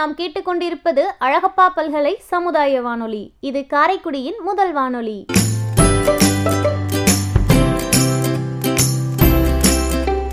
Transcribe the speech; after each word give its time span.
நாம் 0.00 0.14
கேட்டுக்கொண்டிருப்பது 0.14 1.02
அழகப்பா 1.20 1.68
பல்கலை 1.74 2.16
சமுதாய 2.18 2.82
வானொலி. 2.82 3.32
இது 3.40 3.66
காரைக்குடியின் 3.70 4.38
முதல் 4.44 4.72
வானொலி. 4.72 5.26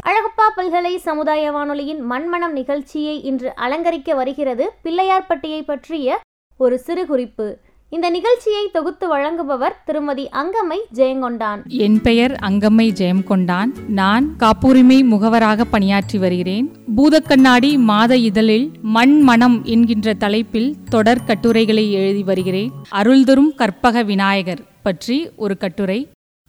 அழகப்பா 0.06 0.46
பல்கலை 0.56 0.98
சமுதாய 0.98 1.52
வானொலியின் 1.52 2.00
மண்மணம் 2.00 2.52
நிகழ்ச்சியை 2.52 3.24
இன்று 3.24 3.54
அலங்கரிக்க 3.56 4.16
வருகிறது 4.16 4.74
பிள்ளையார்பட்டியை 4.84 5.62
பற்றிய 5.66 6.20
ஒரு 6.58 6.78
சிறு 6.78 7.06
குறிப்பு. 7.06 7.58
இந்த 7.90 8.10
நிகழ்ச்சியை 8.10 8.70
தொகுத்து 8.72 9.06
வழங்குபவர் 9.16 9.76
திருமதி 9.86 10.30
அங்கம்மை 10.32 10.78
ஜெயங்கொண்டான். 10.94 11.60
என் 11.68 12.02
பெயர் 12.02 12.32
அங்கம்மை 12.32 12.88
ஜெயங்கொண்டான். 13.00 13.70
நான் 13.88 14.36
காப்புரிமை 14.38 14.98
முகவராக 15.04 15.62
பணியாற்றி 15.62 16.18
வருகிறேன். 16.18 16.68
பூதக்கண்ணாடி 16.98 17.78
மாத 17.78 18.18
இதழில் 18.18 18.68
மண் 18.82 19.22
மனம் 19.22 19.58
என்கின்ற 19.64 20.14
தலைப்பில் 20.14 20.76
தொடர் 20.90 21.24
கட்டுரைகளை 21.24 21.92
எழுதி 21.92 22.24
வருகிறேன். 22.24 22.72
அருள்தரும் 22.92 23.56
கற்பக 23.56 24.04
விநாயகர் 24.04 24.64
பற்றி 24.84 25.30
ஒரு 25.36 25.58
கட்டுரை. 25.58 26.00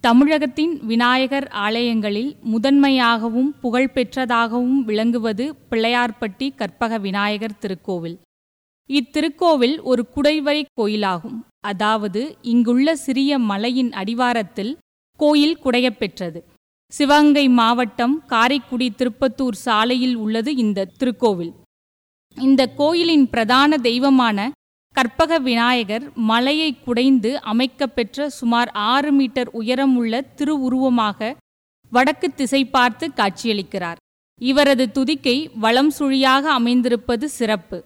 தமிழகத்தின் 0.01 0.81
விநாயகர் 0.87 1.49
ஆலயங்களில் 1.49 2.37
முதன்மையாகவும் 2.43 3.55
புகழ்பெற்றதாகவும் 3.63 4.79
விளங்குவது 4.87 5.55
பிள்ளையார்பட்டி 5.71 6.49
கற்பக 6.57 6.99
விநாயகர் 6.99 7.61
திருக்கோவில். 7.61 8.19
இத்திருக்கோவில் 8.91 9.77
ஒரு 9.83 10.03
குடைவரை 10.15 10.61
கோயிலாகும். 10.81 11.39
அதாவது 11.61 12.21
இங்குள்ள 12.43 12.97
சிறிய 12.97 13.39
மலையின் 13.39 13.93
அடிவாரத்தில் 13.93 14.79
கோயில் 15.21 15.59
குடையப்பெற்றது. 15.65 16.41
சிவகங்கை 16.93 17.49
மாவட்டம் 17.49 18.15
காரைக்குடி 18.27 18.89
திருப்பத்தூர் 18.91 19.59
சாலையில் 19.65 20.17
உள்ளது 20.17 20.57
இந்த 20.57 20.87
திருக்கோவில். 20.99 21.53
இந்த 22.37 22.63
கோயிலின் 22.67 23.27
பிரதான 23.29 23.79
தெய்வமான 23.79 24.51
கற்பக 24.97 25.39
விநாயகர் 25.39 26.05
மலையை 26.31 26.71
குடைந்து 26.85 27.31
அமைக்கப்பெற்ற 27.43 28.27
சுமார் 28.27 28.71
ஆறு 28.93 29.13
மீட்டர் 29.13 29.51
உயரம் 29.51 29.97
உள்ள 29.97 30.21
திருவுருவமாக 30.39 31.37
வடக்கு 31.93 32.29
திசை 32.35 32.65
பார்த்து 32.65 33.07
காட்சியளிக்கிறார். 33.17 33.97
இவரது 34.41 34.87
துதிக்கை 34.97 35.37
வளம் 35.55 35.93
சுழியாக 35.99 36.51
அமைந்திருப்பது 36.51 37.29
சிறப்பு. 37.39 37.79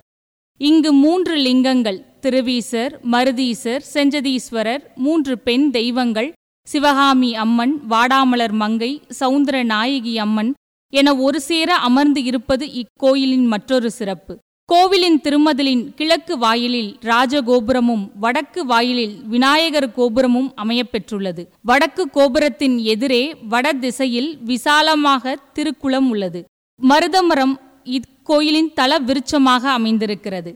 இங்கு 0.60 0.90
மூன்று 0.92 1.34
லிங்கங்கள் 1.36 1.98
திருவீசர் 2.22 2.92
மருதீசர் 3.12 3.82
செஞ்சதீஸ்வரர் 3.94 4.82
மூன்று 4.94 5.38
பெண் 5.38 5.70
தெய்வங்கள் 5.70 6.28
சிவகாமி 6.66 7.30
அம்மன் 7.34 7.72
வாடாமலர் 7.90 8.52
மங்கை 8.52 8.90
சவுந்தர 9.20 9.62
நாயகி 9.64 10.18
அம்மன் 10.18 10.52
என 10.92 11.14
ஒரு 11.14 11.40
சேர 11.40 11.74
அமர்ந்து 11.88 12.22
இருப்பது 12.22 12.66
இக்கோயிலின் 12.72 13.46
மற்றொரு 13.46 13.90
சிறப்பு. 13.90 14.36
கோவிலின் 14.68 15.18
திருமதிலின் 15.20 15.82
கிழக்கு 15.94 16.38
வாயிலில் 16.38 16.92
ராஜகோபுரமும் 17.02 18.04
வடக்கு 18.20 18.66
வாயிலில் 18.66 19.16
விநாயகர் 19.24 19.90
கோபுரமும் 19.92 20.48
அமையப்பெற்றுள்ளது. 20.62 21.42
வடக்கு 21.62 22.10
கோபுரத்தின் 22.10 22.78
எதிரே 22.94 23.22
வட 23.48 23.72
திசையில் 23.72 24.30
விசாலமாக 24.44 25.36
திருக்குளம் 25.54 26.08
உள்ளது. 26.08 26.42
மருதமரம் 26.80 27.54
இக்கோயிலின் 27.84 28.72
தல 28.74 28.98
விருட்சமாக 28.98 29.70
அமைந்திருக்கிறது. 29.70 30.54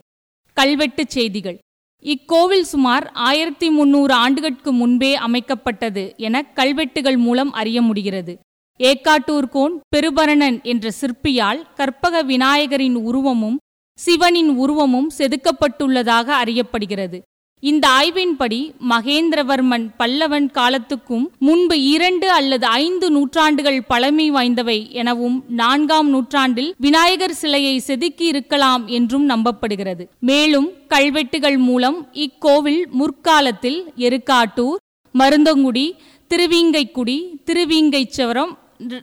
கல்வெட்டுச் 0.61 1.11
செய்திகள். 1.11 1.59
இக்கோவில் 2.03 2.61
சுமார் 2.61 3.11
ஆயிரத்தி 3.13 3.71
முன்னூறு 3.71 4.15
ஆண்டுகளுக்கு 4.15 4.73
முன்பே 4.73 5.19
அமைக்கப்பட்டது 5.19 6.17
என 6.17 6.43
கல்வெட்டுகள் 6.43 7.17
மூலம் 7.17 7.53
அறிய 7.53 7.83
முடிகிறது. 7.83 8.39
ஏக்காட்டூர்கோன் 8.79 9.81
பெருபரணன் 9.97 10.63
என்ற 10.63 10.91
சிற்பியால் 11.01 11.63
கற்பக 11.75 12.23
விநாயகரின் 12.23 12.95
உருவமும் 12.95 13.59
சிவனின் 13.95 14.49
உருவமும் 14.49 15.11
செதுக்கப்பட்டுள்ளதாக 15.19 16.29
அறியப்படுகிறது. 16.45 17.21
இந்த 17.63 17.89
ஆய்வின்படி 17.89 18.75
மகேந்திரவர்மன் 18.89 19.89
பல்லவன் 19.99 20.51
காலத்துக்கும் 20.51 21.33
முன்பு 21.39 21.83
இரண்டு 21.83 22.31
அல்லது 22.31 22.67
ஐந்து 22.67 23.11
நூற்றாண்டுகள் 23.11 23.83
பழமை 23.83 24.31
வாய்ந்தவை 24.31 24.91
எனவும் 24.91 25.45
நான்காம் 25.49 26.09
நூற்றாண்டில் 26.09 26.75
விநாயகர் 26.79 27.35
சிலையை 27.35 27.79
செதுக்கி 27.79 28.27
இருக்கலாம் 28.27 28.87
என்றும் 28.87 29.29
நம்பப்படுகிறது. 29.31 30.07
மேலும் 30.21 30.69
கல்வெட்டுகள் 30.89 31.57
மூலம் 31.57 32.09
இக்கோவில் 32.13 32.89
முற்காலத்தில் 32.91 33.93
எருக்காட்டூர் 33.97 34.79
மருந்தங்குடி 35.15 35.87
திருவீங்கைக்குடி 36.31 37.19
திருவீங்கைச்சவரம் 37.45 38.55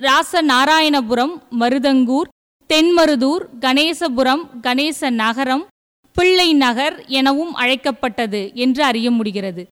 ராசநாராயணபுரம் 0.08 1.36
மருதங்கூர் 1.60 2.32
தென்மருதூர் 2.70 3.46
கணேசபுரம் 3.62 4.44
கணேச 4.62 5.10
நகரம் 5.10 5.68
பிள்ளை 6.14 6.54
நகர் 6.54 7.06
எனவும் 7.06 7.54
அழைக்கப்பட்டது 7.54 8.52
என்று 8.54 8.84
அறிய 8.84 9.12
முடிகிறது. 9.12 9.68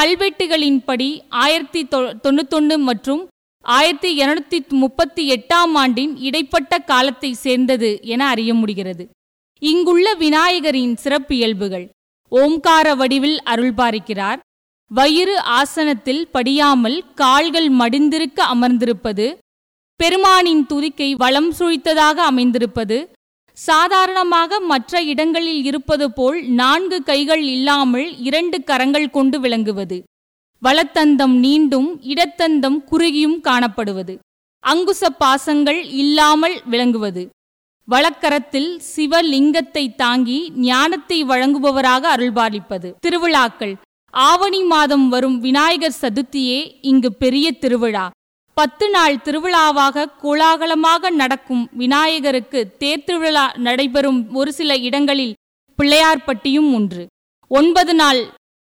கல்வெட்டுகளின்படி 0.00 1.08
ஆயிரத்தி 1.28 1.86
தொண்ணூத்தொன்னு 1.86 2.76
மற்றும் 2.76 3.28
ஆயிரத்தி 3.62 4.10
இருநூத்தி 4.18 4.68
முப்பத்தி 4.68 5.22
எட்டாம் 5.30 5.72
ஆண்டின் 5.74 6.16
இடைப்பட்ட 6.16 6.78
காலத்தை 6.78 7.32
சேர்ந்தது 7.32 7.98
என 8.02 8.28
அறிய 8.28 8.54
முடிகிறது. 8.54 9.08
இங்குள்ள 9.62 10.14
விநாயகரின் 10.14 10.94
சிறப்பியல்புகள். 11.04 11.88
ஓம்கார 12.30 12.96
வடிவில் 12.96 13.38
அருள்பாரிக்கிறார். 13.46 14.40
வயிறு 14.90 15.40
ஆசனத்தில் 15.40 16.28
படியாமல் 16.28 16.98
கால்கள் 17.14 17.70
மடிந்திருக்க 17.72 18.40
அமர்ந்திருப்பது. 18.54 19.26
பெருமானின் 19.96 20.66
துதிக்கை 20.66 21.10
வளம் 21.12 21.52
சுழித்ததாக 21.58 22.20
அமைந்திருப்பது. 22.30 22.98
சாதாரணமாக 23.68 24.60
மற்ற 24.70 25.02
இடங்களில் 25.12 25.62
இருப்பது 25.70 26.06
போல் 26.10 26.38
நான்கு 26.60 26.98
கைகள் 27.02 27.42
இல்லாமல் 27.54 28.08
இரண்டு 28.28 28.58
கரங்கள் 28.70 29.14
கொண்டு 29.16 29.36
விளங்குவது. 29.40 29.98
வலத்தந்தம் 30.62 31.34
நீண்டும் 31.44 31.88
இடத்தந்தம் 32.12 32.78
குறுகியும் 32.90 33.38
காணப்படுவது. 33.48 34.14
அங்குச 34.64 35.10
பாசங்கள் 35.22 35.80
இல்லாமல் 36.02 36.56
விளங்குவது. 36.72 37.22
வழக்கரத்தில் 37.88 38.70
சிவலிங்கத்தை 38.92 39.84
தாங்கி 40.02 40.38
ஞானத்தை 40.66 41.18
வழங்குபவராக 41.24 42.04
அருள்பாலிப்பது. 42.16 42.90
திருவிழாக்கள். 43.06 43.74
ஆவணி 44.14 44.62
மாதம் 44.72 45.06
வரும் 45.08 45.38
விநாயகர் 45.40 46.00
சதுர்த்தியே 46.00 46.60
இங்கு 46.90 47.10
பெரிய 47.22 47.46
திருவிழா. 47.62 48.06
பத்து 48.56 48.86
நாள் 48.90 49.14
திருவிழாவாக 49.24 50.04
கோலாகலமாக 50.22 51.10
நடக்கும் 51.10 51.62
விநாயகருக்கு 51.72 52.60
தேர்திருவிழா 52.80 53.46
நடைபெறும் 53.66 54.20
ஒரு 54.34 54.52
சில 54.52 54.76
இடங்களில் 54.88 55.34
பிள்ளையார்பட்டியும் 55.78 56.68
ஒன்று. 56.74 57.04
ஒன்பது 57.50 57.94
நாள் 57.94 58.20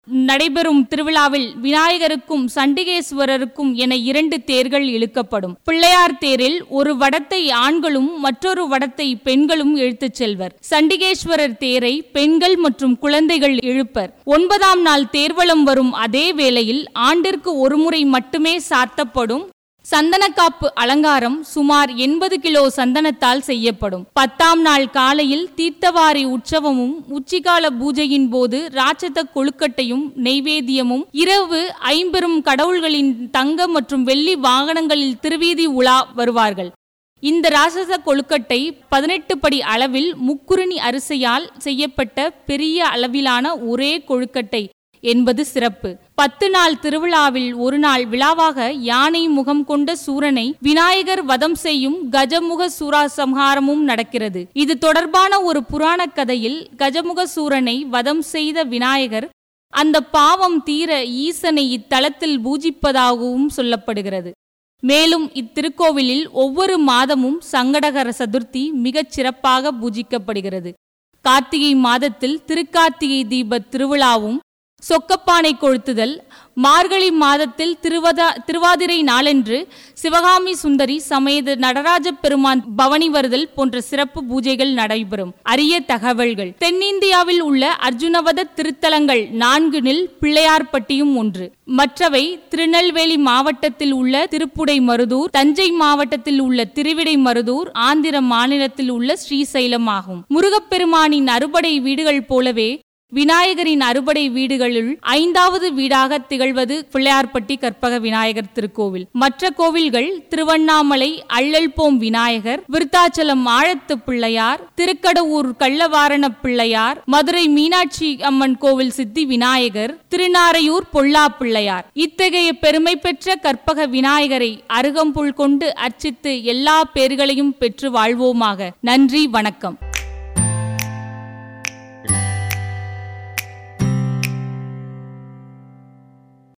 நடைபெறும் 0.07 0.81
திருவிழாவில் 0.87 1.47
விநாயகருக்கும் 1.61 2.43
சண்டிகேஸ்வரருக்கும் 2.55 3.71
என 3.83 3.95
இரண்டு 4.09 4.37
தேர்கள் 4.43 4.87
இழுக்கப்படும். 4.87 5.55
பிள்ளையார் 5.63 6.17
தேரில் 6.17 6.65
ஒரு 6.69 6.91
வடத்தை 6.97 7.41
ஆண்களும் 7.51 8.19
மற்றொரு 8.19 8.65
வடத்தை 8.67 9.07
பெண்களும் 9.23 9.73
இழுத்துச் 9.75 10.13
செல்வர். 10.13 10.53
சண்டிகேஸ்வரர் 10.71 11.57
தேரை 11.57 11.95
பெண்கள் 12.17 12.55
மற்றும் 12.55 12.99
குழந்தைகள் 12.99 13.57
இழுப்பர். 13.71 14.13
ஒன்பதாம் 14.23 14.81
நாள் 14.81 15.09
தேர்வலம் 15.11 15.63
வரும் 15.63 15.93
அதே 16.05 16.33
வேளையில் 16.33 16.85
ஆண்டிற்கு 16.93 17.53
ஒருமுறை 17.57 18.05
மட்டுமே 18.05 18.55
சாத்தப்படும் 18.69 19.45
சந்தனக்காப்பு 19.91 20.67
அலங்காரம் 20.73 21.43
சுமார் 21.43 21.91
எண்பது 21.95 22.39
கிலோ 22.39 22.61
சந்தனத்தால் 22.75 23.39
செய்யப்படும். 23.39 24.05
பத்தாம் 24.13 24.61
நாள் 24.61 24.89
காலையில் 24.89 25.49
தீர்த்தவாரி 25.55 26.23
உற்சவமும் 26.25 26.95
உச்சிகால 27.09 27.69
பூஜையின் 27.79 28.29
போது 28.29 28.69
ராட்சத 28.73 29.23
கொழுக்கட்டையும் 29.35 30.05
நெய்வேத்தியமும் 30.23 31.03
இரவு 31.11 31.73
ஐம்பெரும் 31.79 32.43
கடவுள்களின் 32.43 33.29
தங்க 33.29 33.67
மற்றும் 33.67 34.03
வெள்ளி 34.03 34.35
வாகனங்களில் 34.35 35.19
திருவீதி 35.19 35.65
உலா 35.65 36.07
வருவார்கள். 36.15 36.71
இந்த 37.19 37.49
ராட்சச 37.49 37.97
கொழுக்கட்டை 38.05 38.61
பதினெட்டு 38.89 39.37
படி 39.37 39.61
அளவில் 39.61 40.15
முக்குருணி 40.27 40.77
அரிசையால் 40.87 41.45
செய்யப்பட்ட 41.57 42.29
பெரிய 42.29 42.85
அளவிலான 42.85 43.55
ஒரே 43.57 44.03
கொழுக்கட்டை. 44.09 44.63
என்பது 45.01 45.45
சிறப்பு. 45.45 45.97
பத்து 46.15 46.49
நாள் 46.49 46.79
திருவிழாவில் 46.79 47.53
ஒரு 47.55 47.79
நாள் 47.79 48.05
விழாவாக 48.05 48.71
யானை 48.71 49.27
முகம் 49.27 49.65
கொண்ட 49.65 49.95
சூரனை 50.05 50.53
விநாயகர் 50.59 51.23
வதம் 51.23 51.55
செய்யும் 51.55 52.11
கஜமுக 52.11 52.65
சூராசம்ஹாரமும் 52.79 53.83
நடக்கிறது. 53.91 54.47
இது 54.53 54.77
தொடர்பான 54.77 55.41
ஒரு 55.41 55.63
புராண 55.63 56.05
கதையில் 56.05 56.69
கஜமுக 56.77 57.23
சூரனை 57.35 57.81
வதம் 57.81 58.21
செய்த 58.21 58.63
விநாயகர் 58.63 59.29
அந்த 59.69 60.01
பாவம் 60.01 60.63
தீர 60.63 61.05
ஈசனை 61.05 61.71
இத்தலத்தில் 61.71 62.39
பூஜிப்பதாகவும் 62.39 63.47
சொல்லப்படுகிறது. 63.57 64.31
மேலும் 64.79 65.31
இத்திருக்கோவிலில் 65.31 66.29
ஒவ்வொரு 66.31 66.77
மாதமும் 66.77 67.41
சங்கடகர 67.51 68.11
சதுர்த்தி 68.17 68.71
மிகச் 68.71 69.11
சிறப்பாக 69.11 69.71
பூஜிக்கப்படுகிறது. 69.71 70.73
கார்த்திகை 71.21 71.75
மாதத்தில் 71.75 72.41
திருக்கார்த்திகை 72.47 73.27
தீப 73.27 73.59
திருவிழாவும் 73.71 74.37
சொக்கப்பானை 74.83 75.51
கொளுத்துதல் 75.61 76.13
மார்கழி 76.53 77.11
மாதத்தில் 77.11 77.77
திருவதா 77.83 78.27
திருவாதிரை 78.47 78.97
நாளன்று 79.03 79.67
சிவகாமி 79.93 80.53
சுந்தரி 80.53 80.99
சமேத 80.99 81.55
நடராஜ 81.55 82.11
பெருமான் 82.11 82.61
பவனி 82.75 83.09
வருதல் 83.09 83.47
போன்ற 83.55 83.81
சிறப்பு 83.81 84.21
பூஜைகள் 84.29 84.73
நடைபெறும். 84.73 85.33
அரிய 85.41 85.79
தகவல்கள். 85.79 86.51
தென்னிந்தியாவில் 86.57 87.41
உள்ள 87.41 87.75
அர்ஜுனவத 87.87 88.47
திருத்தலங்கள் 88.55 89.23
நான்கினில் 89.43 90.03
பிள்ளையார்பட்டியும் 90.21 91.15
ஒன்று. 91.15 91.51
மற்றவை 91.63 92.23
திருநெல்வேலி 92.49 93.17
மாவட்டத்தில் 93.17 93.91
உள்ள 93.91 94.27
திருப்புடை 94.31 94.77
மருதூர் 94.89 95.29
தஞ்சை 95.31 95.71
மாவட்டத்தில் 95.71 96.39
உள்ள 96.39 96.65
திருவிடை 96.65 97.17
மருதூர் 97.17 97.69
ஆந்திர 97.73 98.21
மாநிலத்தில் 98.21 98.89
உள்ள 98.89 99.17
ஸ்ரீசைலம் 99.23 99.89
ஆகும். 99.97 100.23
முருகப்பெருமானின் 100.35 101.27
அறுபடை 101.27 101.79
வீடுகள் 101.79 102.23
போலவே 102.23 102.69
விநாயகரின் 103.17 103.81
அறுபடை 103.81 104.29
வீடுகளுள் 104.29 104.97
ஐந்தாவது 104.99 105.73
வீடாக 105.73 106.17
திகழ்வது 106.29 106.75
பிள்ளையார்பட்டி 106.93 107.55
கற்பக 107.59 107.99
விநாயகர் 107.99 108.49
திருக்கோவில். 108.55 109.05
மற்ற 109.11 109.49
கோவில்கள் 109.49 110.27
திருவண்ணாமலை 110.29 111.23
அள்ளல்போம் 111.39 111.97
விநாயகர் 111.97 112.63
விருத்தாச்சலம் 112.71 113.45
ஆழத்து 113.45 113.97
பிள்ளையார் 114.05 114.61
திருக்கடவூர் 114.75 115.49
கள்ளவாரண 115.59 116.27
பிள்ளையார் 116.41 117.01
மதுரை 117.05 117.47
மீனாட்சி 117.47 118.21
அம்மன் 118.21 118.57
கோவில் 118.57 118.91
சித்தி 118.91 119.25
விநாயகர் 119.25 119.97
திருநாரையூர் 120.15 120.89
பொல்லா 120.91 121.29
பிள்ளையார். 121.29 121.89
இத்தகைய 121.93 122.53
பெருமை 122.53 122.95
பெற்ற 122.95 123.35
கற்பக 123.35 123.85
விநாயகரை 123.85 124.63
அருகம்புல் 124.73 125.33
கொண்டு 125.33 125.75
அர்ச்சித்து 125.75 126.43
எல்லா 126.43 126.83
பேர்களையும் 126.83 127.57
பெற்று 127.57 127.91
வாழ்வோமாக. 127.91 128.69
நன்றி 128.81 129.27
வணக்கம். 129.27 129.77